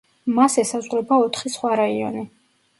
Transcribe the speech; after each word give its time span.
მას 0.37 0.55
ესაზღვრება 0.63 1.21
ოთხი 1.27 1.55
სხვა 1.59 1.77
რაიონი. 1.85 2.29